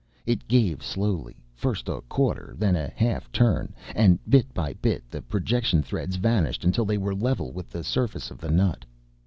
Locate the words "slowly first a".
0.81-2.01